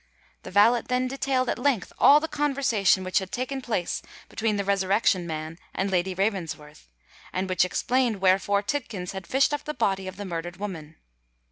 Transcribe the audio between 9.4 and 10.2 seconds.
up the body of